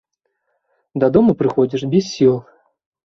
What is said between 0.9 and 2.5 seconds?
Дадому прыходзіш без сіл.